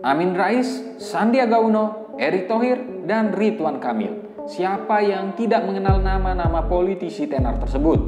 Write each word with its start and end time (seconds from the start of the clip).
Amin 0.00 0.32
Rais, 0.32 0.68
Sandiaga 0.96 1.58
Uno, 1.60 2.14
Erick 2.16 2.46
Thohir, 2.46 3.04
dan 3.04 3.34
Ridwan 3.34 3.82
Kamil. 3.82 4.40
Siapa 4.46 5.04
yang 5.04 5.34
tidak 5.34 5.66
mengenal 5.66 6.00
nama-nama 6.00 6.64
politisi 6.64 7.26
tenar 7.26 7.58
tersebut? 7.60 8.00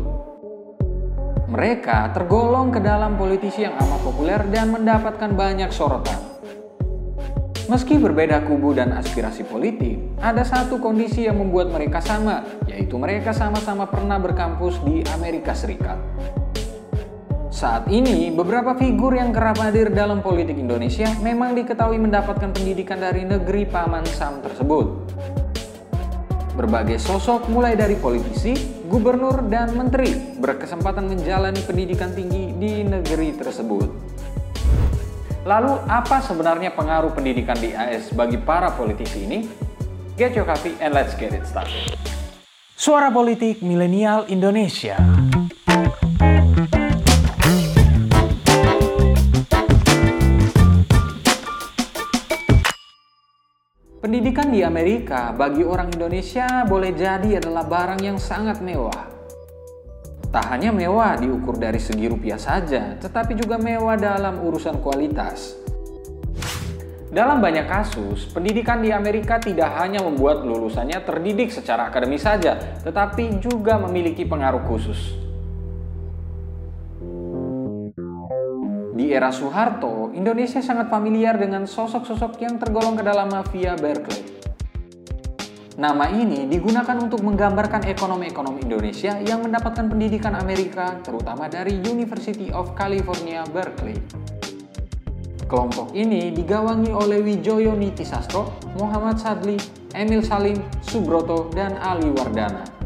Mereka 1.52 2.16
tergolong 2.16 2.72
ke 2.72 2.80
dalam 2.80 3.20
politisi 3.20 3.66
yang 3.66 3.76
amat 3.76 4.00
populer 4.00 4.40
dan 4.48 4.72
mendapatkan 4.72 5.30
banyak 5.36 5.68
sorotan. 5.68 6.16
Meski 7.70 8.00
berbeda 8.00 8.42
kubu 8.42 8.74
dan 8.74 8.90
aspirasi 8.96 9.46
politik, 9.46 10.18
ada 10.18 10.42
satu 10.42 10.82
kondisi 10.82 11.24
yang 11.30 11.38
membuat 11.38 11.70
mereka 11.70 12.02
sama, 12.02 12.44
yaitu 12.66 12.98
mereka 12.98 13.30
sama-sama 13.30 13.86
pernah 13.86 14.18
berkampus 14.18 14.80
di 14.82 15.06
Amerika 15.14 15.54
Serikat. 15.54 15.96
Saat 17.62 17.86
ini, 17.94 18.34
beberapa 18.34 18.74
figur 18.74 19.14
yang 19.14 19.30
kerap 19.30 19.62
hadir 19.62 19.94
dalam 19.94 20.18
politik 20.18 20.58
Indonesia 20.58 21.06
memang 21.22 21.54
diketahui 21.54 21.94
mendapatkan 21.94 22.50
pendidikan 22.50 22.98
dari 22.98 23.22
negeri 23.22 23.70
Paman 23.70 24.02
Sam 24.02 24.42
tersebut. 24.42 25.14
Berbagai 26.58 26.98
sosok 26.98 27.46
mulai 27.46 27.78
dari 27.78 27.94
politisi, 27.94 28.82
gubernur, 28.90 29.46
dan 29.46 29.78
menteri 29.78 30.10
berkesempatan 30.42 31.06
menjalani 31.06 31.62
pendidikan 31.62 32.10
tinggi 32.10 32.50
di 32.58 32.82
negeri 32.82 33.30
tersebut. 33.30 33.86
Lalu 35.46 35.86
apa 35.86 36.18
sebenarnya 36.18 36.74
pengaruh 36.74 37.14
pendidikan 37.14 37.54
di 37.62 37.70
AS 37.70 38.10
bagi 38.10 38.42
para 38.42 38.74
politisi 38.74 39.22
ini? 39.22 39.46
Get 40.18 40.34
your 40.34 40.50
coffee 40.50 40.74
and 40.82 40.90
let's 40.98 41.14
get 41.14 41.30
it 41.30 41.46
started. 41.46 41.94
Suara 42.74 43.14
Politik 43.14 43.62
Milenial 43.62 44.26
Indonesia. 44.26 44.98
Pendidikan 54.02 54.50
di 54.50 54.66
Amerika 54.66 55.30
bagi 55.30 55.62
orang 55.62 55.94
Indonesia 55.94 56.66
boleh 56.66 56.90
jadi 56.90 57.38
adalah 57.38 57.62
barang 57.62 58.02
yang 58.02 58.18
sangat 58.18 58.58
mewah. 58.58 59.06
Tak 60.26 60.50
hanya 60.50 60.74
mewah 60.74 61.14
diukur 61.22 61.54
dari 61.54 61.78
segi 61.78 62.10
rupiah 62.10 62.34
saja, 62.34 62.98
tetapi 62.98 63.38
juga 63.38 63.62
mewah 63.62 63.94
dalam 63.94 64.42
urusan 64.42 64.82
kualitas. 64.82 65.54
Dalam 67.14 67.38
banyak 67.38 67.70
kasus, 67.70 68.26
pendidikan 68.26 68.82
di 68.82 68.90
Amerika 68.90 69.38
tidak 69.38 69.70
hanya 69.78 70.02
membuat 70.02 70.42
lulusannya 70.42 70.98
terdidik 71.06 71.54
secara 71.54 71.86
akademis 71.86 72.26
saja, 72.26 72.58
tetapi 72.82 73.38
juga 73.38 73.78
memiliki 73.78 74.26
pengaruh 74.26 74.66
khusus. 74.66 75.21
Di 78.92 79.08
era 79.08 79.32
Soeharto, 79.32 80.12
Indonesia 80.12 80.60
sangat 80.60 80.92
familiar 80.92 81.40
dengan 81.40 81.64
sosok-sosok 81.64 82.36
yang 82.44 82.60
tergolong 82.60 82.92
ke 82.92 83.00
dalam 83.00 83.32
mafia 83.32 83.72
Berkeley. 83.72 84.20
Nama 85.80 86.12
ini 86.12 86.44
digunakan 86.44 87.00
untuk 87.00 87.24
menggambarkan 87.24 87.88
ekonomi-ekonomi 87.88 88.68
Indonesia 88.68 89.16
yang 89.24 89.40
mendapatkan 89.40 89.88
pendidikan 89.88 90.36
Amerika, 90.36 91.00
terutama 91.00 91.48
dari 91.48 91.80
University 91.80 92.52
of 92.52 92.76
California, 92.76 93.40
Berkeley. 93.48 93.96
Kelompok 95.48 95.96
ini 95.96 96.28
digawangi 96.28 96.92
oleh 96.92 97.24
Wijoyo 97.24 97.72
Nitisastro, 97.72 98.60
Muhammad 98.76 99.16
Sadli, 99.16 99.56
Emil 99.96 100.20
Salim, 100.20 100.60
Subroto, 100.84 101.48
dan 101.56 101.80
Ali 101.80 102.12
Wardana. 102.12 102.81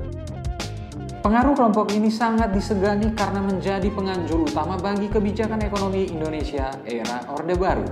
Pengaruh 1.26 1.58
kelompok 1.58 1.90
ini 1.90 2.06
sangat 2.06 2.54
disegani 2.54 3.10
karena 3.10 3.42
menjadi 3.42 3.90
penganjur 3.90 4.46
utama 4.46 4.78
bagi 4.78 5.10
kebijakan 5.10 5.58
ekonomi 5.58 6.06
Indonesia 6.06 6.70
era 6.86 7.26
Orde 7.34 7.58
Baru. 7.58 7.82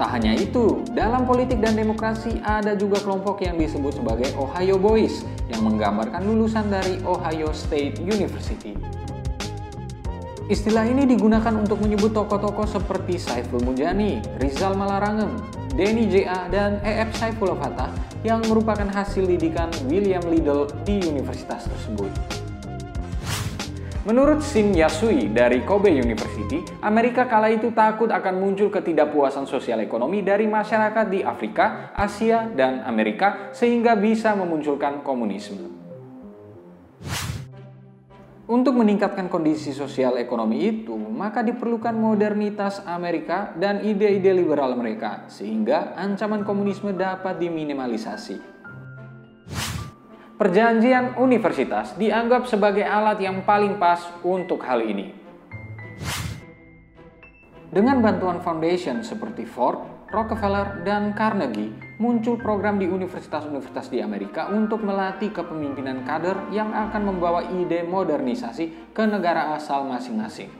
Tak 0.00 0.08
hanya 0.16 0.32
itu, 0.32 0.80
dalam 0.96 1.28
politik 1.28 1.60
dan 1.60 1.76
demokrasi 1.76 2.40
ada 2.40 2.72
juga 2.72 3.04
kelompok 3.04 3.44
yang 3.44 3.60
disebut 3.60 4.00
sebagai 4.00 4.32
Ohio 4.40 4.80
Boys 4.80 5.28
yang 5.52 5.60
menggambarkan 5.60 6.24
lulusan 6.24 6.72
dari 6.72 7.04
Ohio 7.04 7.52
State 7.52 8.00
University. 8.00 8.72
Istilah 10.48 10.88
ini 10.88 11.04
digunakan 11.04 11.52
untuk 11.52 11.84
menyebut 11.84 12.16
tokoh-tokoh 12.16 12.64
seperti 12.64 13.20
Saiful 13.20 13.60
Mujani, 13.60 14.24
Rizal 14.40 14.72
Malarangeng, 14.72 15.36
Denny 15.80 16.12
J.A. 16.12 16.44
dan 16.52 16.76
E.F. 16.84 17.16
Saifullah 17.16 17.56
Fatah 17.56 17.88
yang 18.20 18.44
merupakan 18.44 18.84
hasil 18.84 19.24
didikan 19.24 19.72
William 19.88 20.20
Liddell 20.28 20.68
di 20.84 21.00
universitas 21.08 21.64
tersebut. 21.64 22.12
Menurut 24.04 24.44
Shin 24.44 24.76
Yasui 24.76 25.32
dari 25.32 25.64
Kobe 25.64 25.88
University, 25.88 26.60
Amerika 26.84 27.24
kala 27.24 27.48
itu 27.48 27.72
takut 27.72 28.12
akan 28.12 28.34
muncul 28.36 28.68
ketidakpuasan 28.68 29.48
sosial 29.48 29.80
ekonomi 29.80 30.20
dari 30.20 30.44
masyarakat 30.44 31.08
di 31.08 31.24
Afrika, 31.24 31.96
Asia, 31.96 32.44
dan 32.52 32.84
Amerika 32.84 33.48
sehingga 33.56 33.96
bisa 33.96 34.36
memunculkan 34.36 35.00
komunisme. 35.00 35.79
Untuk 38.50 38.74
meningkatkan 38.74 39.30
kondisi 39.30 39.70
sosial 39.70 40.18
ekonomi 40.18 40.58
itu, 40.66 40.90
maka 40.98 41.38
diperlukan 41.38 41.94
modernitas 41.94 42.82
Amerika 42.82 43.54
dan 43.54 43.78
ide-ide 43.86 44.34
liberal 44.34 44.74
mereka, 44.74 45.30
sehingga 45.30 45.94
ancaman 45.94 46.42
komunisme 46.42 46.90
dapat 46.90 47.38
diminimalisasi. 47.38 48.42
Perjanjian 50.34 51.14
universitas 51.22 51.94
dianggap 51.94 52.50
sebagai 52.50 52.82
alat 52.82 53.22
yang 53.22 53.46
paling 53.46 53.78
pas 53.78 54.02
untuk 54.26 54.66
hal 54.66 54.82
ini. 54.82 55.14
Dengan 57.70 58.02
bantuan 58.02 58.42
foundation 58.42 59.06
seperti 59.06 59.46
Ford, 59.46 59.99
Rockefeller, 60.10 60.82
dan 60.82 61.14
Carnegie, 61.14 61.70
muncul 62.02 62.34
program 62.34 62.82
di 62.82 62.90
universitas-universitas 62.90 63.86
di 63.94 64.02
Amerika 64.02 64.50
untuk 64.50 64.82
melatih 64.82 65.30
kepemimpinan 65.30 66.02
kader 66.02 66.50
yang 66.50 66.74
akan 66.74 67.14
membawa 67.14 67.46
ide 67.46 67.86
modernisasi 67.86 68.90
ke 68.90 69.06
negara 69.06 69.54
asal 69.54 69.86
masing-masing. 69.86 70.50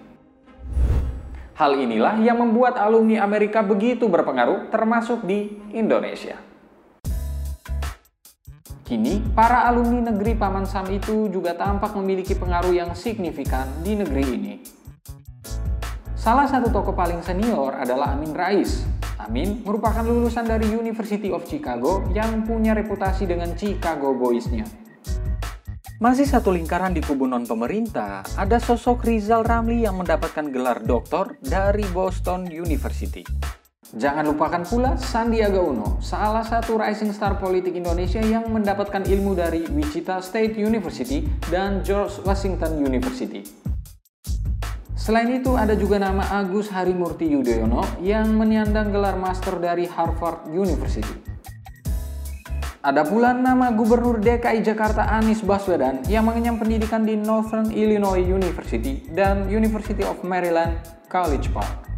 Hal 1.59 1.77
inilah 1.77 2.23
yang 2.23 2.39
membuat 2.39 2.79
alumni 2.79 3.27
Amerika 3.27 3.61
begitu 3.61 4.07
berpengaruh, 4.07 4.71
termasuk 4.71 5.27
di 5.27 5.59
Indonesia. 5.75 6.39
Kini, 8.87 9.23
para 9.35 9.67
alumni 9.67 10.15
negeri 10.15 10.39
Paman 10.39 10.67
Sam 10.67 10.87
itu 10.95 11.27
juga 11.27 11.59
tampak 11.59 11.95
memiliki 11.99 12.39
pengaruh 12.39 12.75
yang 12.75 12.95
signifikan 12.95 13.67
di 13.83 13.99
negeri 13.99 14.25
ini. 14.31 14.55
Salah 16.15 16.47
satu 16.47 16.71
tokoh 16.71 16.95
paling 16.95 17.23
senior 17.23 17.75
adalah 17.75 18.15
Amin 18.15 18.35
Rais. 18.35 18.90
Amin 19.21 19.61
merupakan 19.61 20.01
lulusan 20.01 20.49
dari 20.49 20.65
University 20.73 21.29
of 21.29 21.45
Chicago 21.45 22.01
yang 22.17 22.49
punya 22.49 22.73
reputasi 22.73 23.29
dengan 23.29 23.53
Chicago 23.53 24.17
Boys-nya. 24.17 24.65
Masih 26.01 26.25
satu 26.25 26.49
lingkaran 26.49 26.97
di 26.97 27.05
kubu 27.05 27.29
non-pemerintah, 27.29 28.25
ada 28.41 28.57
sosok 28.57 29.05
Rizal 29.05 29.45
Ramli 29.45 29.85
yang 29.85 30.01
mendapatkan 30.01 30.49
gelar 30.49 30.81
doktor 30.81 31.37
dari 31.45 31.85
Boston 31.93 32.49
University. 32.49 33.21
Jangan 33.91 34.33
lupakan 34.33 34.65
pula 34.65 34.97
Sandiaga 34.97 35.61
Uno, 35.61 36.01
salah 36.01 36.41
satu 36.41 36.81
rising 36.81 37.13
star 37.13 37.37
politik 37.37 37.77
Indonesia 37.77 38.23
yang 38.25 38.49
mendapatkan 38.49 39.05
ilmu 39.05 39.37
dari 39.37 39.67
Wichita 39.67 40.25
State 40.25 40.57
University 40.57 41.27
dan 41.53 41.85
George 41.85 42.23
Washington 42.25 42.81
University. 42.81 43.45
Selain 45.01 45.33
itu 45.33 45.57
ada 45.57 45.73
juga 45.73 45.97
nama 45.97 46.21
Agus 46.29 46.69
Harimurti 46.69 47.25
Yudhoyono 47.33 48.05
yang 48.05 48.37
menyandang 48.37 48.93
gelar 48.93 49.17
master 49.17 49.57
dari 49.57 49.89
Harvard 49.89 50.53
University. 50.53 51.41
Ada 52.85 53.09
pula 53.09 53.33
nama 53.33 53.73
Gubernur 53.73 54.21
DKI 54.21 54.61
Jakarta 54.61 55.09
Anies 55.09 55.41
Baswedan 55.41 56.05
yang 56.05 56.29
mengenyam 56.29 56.61
pendidikan 56.61 57.09
di 57.09 57.17
Northern 57.17 57.73
Illinois 57.73 58.21
University 58.21 59.09
dan 59.17 59.49
University 59.49 60.05
of 60.05 60.21
Maryland 60.21 60.77
College 61.09 61.49
Park. 61.49 61.89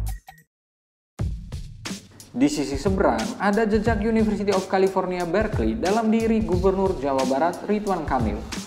Di 2.31 2.47
sisi 2.47 2.79
seberang, 2.79 3.19
ada 3.35 3.67
jejak 3.67 3.99
University 3.99 4.55
of 4.55 4.63
California 4.71 5.27
Berkeley 5.27 5.75
dalam 5.75 6.07
diri 6.07 6.39
Gubernur 6.39 6.95
Jawa 7.03 7.27
Barat 7.27 7.67
Ridwan 7.67 8.07
Kamil 8.07 8.62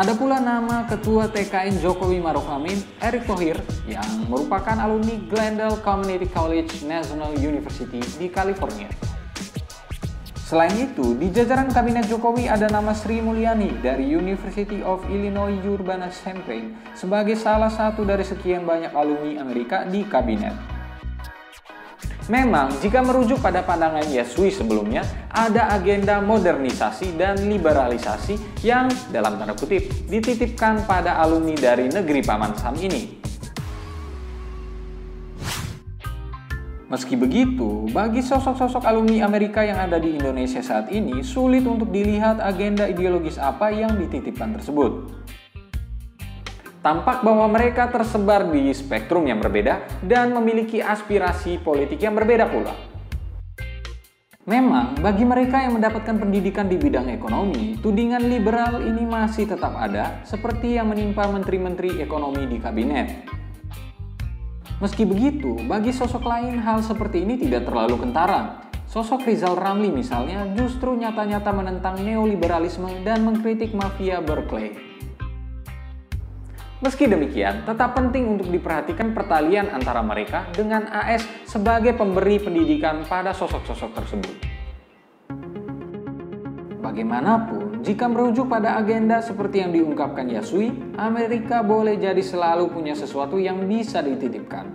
ada 0.00 0.16
pula 0.16 0.40
nama 0.40 0.88
Ketua 0.88 1.28
TKN 1.28 1.76
Jokowi 1.84 2.24
Maruf 2.24 2.48
Amin, 2.48 2.80
Erick 3.04 3.28
Thohir, 3.28 3.60
yang 3.84 4.08
merupakan 4.32 4.72
alumni 4.80 5.12
Glendale 5.28 5.76
Community 5.84 6.24
College 6.24 6.72
National 6.88 7.36
University 7.36 8.00
di 8.16 8.32
California. 8.32 8.88
Selain 10.40 10.72
itu, 10.72 11.12
di 11.20 11.28
jajaran 11.28 11.68
kabinet 11.68 12.08
Jokowi 12.08 12.48
ada 12.48 12.64
nama 12.72 12.96
Sri 12.96 13.20
Mulyani 13.20 13.76
dari 13.84 14.08
University 14.08 14.80
of 14.80 15.04
Illinois 15.12 15.60
Urbana-Champaign 15.68 16.96
sebagai 16.96 17.36
salah 17.36 17.68
satu 17.68 18.00
dari 18.00 18.24
sekian 18.24 18.64
banyak 18.64 18.96
alumni 18.96 19.36
Amerika 19.44 19.84
di 19.84 20.00
kabinet. 20.08 20.79
Memang, 22.30 22.70
jika 22.78 23.02
merujuk 23.02 23.42
pada 23.42 23.66
pandangan 23.66 24.06
Yesui 24.06 24.54
sebelumnya, 24.54 25.02
ada 25.34 25.66
agenda 25.74 26.22
modernisasi 26.22 27.18
dan 27.18 27.42
liberalisasi 27.42 28.62
yang 28.62 28.86
dalam 29.10 29.34
tanda 29.34 29.58
kutip 29.58 29.90
dititipkan 30.06 30.86
pada 30.86 31.18
alumni 31.18 31.58
dari 31.58 31.90
negeri 31.90 32.22
Paman 32.22 32.54
Sam 32.54 32.78
ini. 32.78 33.18
Meski 36.86 37.18
begitu, 37.18 37.90
bagi 37.90 38.22
sosok-sosok 38.22 38.86
alumni 38.86 39.26
Amerika 39.26 39.66
yang 39.66 39.82
ada 39.82 39.98
di 39.98 40.14
Indonesia 40.14 40.62
saat 40.62 40.86
ini, 40.94 41.26
sulit 41.26 41.66
untuk 41.66 41.90
dilihat 41.90 42.38
agenda 42.38 42.86
ideologis 42.86 43.42
apa 43.42 43.74
yang 43.74 43.98
dititipkan 43.98 44.54
tersebut. 44.54 45.19
Tampak 46.80 47.20
bahwa 47.20 47.44
mereka 47.44 47.92
tersebar 47.92 48.48
di 48.48 48.72
spektrum 48.72 49.28
yang 49.28 49.36
berbeda 49.36 50.00
dan 50.00 50.32
memiliki 50.32 50.80
aspirasi 50.80 51.60
politik 51.60 52.00
yang 52.00 52.16
berbeda 52.16 52.48
pula. 52.48 52.72
Memang, 54.48 54.96
bagi 54.96 55.28
mereka 55.28 55.60
yang 55.60 55.76
mendapatkan 55.76 56.16
pendidikan 56.16 56.72
di 56.72 56.80
bidang 56.80 57.12
ekonomi, 57.12 57.76
tudingan 57.84 58.24
liberal 58.24 58.80
ini 58.80 59.04
masih 59.04 59.44
tetap 59.44 59.76
ada, 59.76 60.24
seperti 60.24 60.80
yang 60.80 60.88
menimpa 60.88 61.28
menteri-menteri 61.28 62.00
ekonomi 62.00 62.48
di 62.48 62.56
kabinet. 62.56 63.28
Meski 64.80 65.04
begitu, 65.04 65.60
bagi 65.68 65.92
sosok 65.92 66.24
lain 66.24 66.64
hal 66.64 66.80
seperti 66.80 67.28
ini 67.28 67.36
tidak 67.36 67.68
terlalu 67.68 68.00
kentara. 68.00 68.72
Sosok 68.88 69.28
Rizal 69.28 69.52
Ramli 69.52 69.92
misalnya 69.92 70.48
justru 70.56 70.96
nyata-nyata 70.96 71.52
menentang 71.52 72.00
neoliberalisme 72.00 73.04
dan 73.04 73.20
mengkritik 73.28 73.76
mafia 73.76 74.24
Berkeley. 74.24 74.89
Meski 76.80 77.04
demikian, 77.04 77.68
tetap 77.68 77.92
penting 77.92 78.40
untuk 78.40 78.48
diperhatikan 78.48 79.12
pertalian 79.12 79.68
antara 79.68 80.00
mereka 80.00 80.48
dengan 80.48 80.88
AS 80.88 81.28
sebagai 81.44 81.92
pemberi 81.92 82.40
pendidikan 82.40 83.04
pada 83.04 83.36
sosok-sosok 83.36 83.90
tersebut. 84.00 84.36
Bagaimanapun, 86.80 87.84
jika 87.84 88.08
merujuk 88.08 88.48
pada 88.48 88.80
agenda 88.80 89.20
seperti 89.20 89.60
yang 89.60 89.76
diungkapkan 89.76 90.24
Yasui, 90.32 90.72
Amerika 90.96 91.60
boleh 91.60 92.00
jadi 92.00 92.24
selalu 92.24 92.72
punya 92.72 92.96
sesuatu 92.96 93.36
yang 93.36 93.60
bisa 93.68 94.00
dititipkan. 94.00 94.72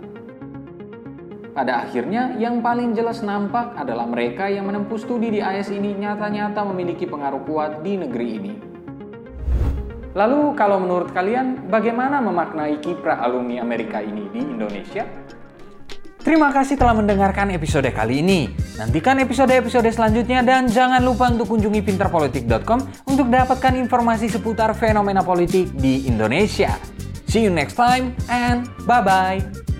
Pada 1.58 1.90
akhirnya, 1.90 2.38
yang 2.38 2.62
paling 2.62 2.94
jelas 2.94 3.18
nampak 3.26 3.74
adalah 3.74 4.06
mereka 4.06 4.46
yang 4.46 4.70
menempuh 4.70 4.94
studi 4.94 5.34
di 5.34 5.40
AS 5.42 5.74
ini 5.74 5.98
nyata-nyata 5.98 6.62
memiliki 6.70 7.02
pengaruh 7.02 7.42
kuat 7.42 7.82
di 7.82 7.98
negeri 7.98 8.28
ini. 8.38 8.65
Lalu, 10.16 10.56
kalau 10.56 10.80
menurut 10.80 11.12
kalian, 11.12 11.68
bagaimana 11.68 12.24
memaknai 12.24 12.80
kiprah 12.80 13.20
alumni 13.20 13.60
Amerika 13.60 14.00
ini 14.00 14.32
di 14.32 14.40
Indonesia? 14.40 15.04
Terima 16.24 16.50
kasih 16.50 16.74
telah 16.74 16.96
mendengarkan 16.96 17.52
episode 17.52 17.86
kali 17.92 18.24
ini. 18.24 18.50
Nantikan 18.80 19.20
episode-episode 19.22 19.86
selanjutnya 19.92 20.42
dan 20.42 20.66
jangan 20.66 21.04
lupa 21.04 21.30
untuk 21.30 21.52
kunjungi 21.54 21.84
pinterpolitik.com 21.86 23.06
untuk 23.06 23.30
dapatkan 23.30 23.78
informasi 23.78 24.26
seputar 24.32 24.74
fenomena 24.74 25.22
politik 25.22 25.70
di 25.76 26.08
Indonesia. 26.08 26.74
See 27.30 27.46
you 27.46 27.52
next 27.52 27.78
time 27.78 28.16
and 28.26 28.66
bye-bye. 28.88 29.75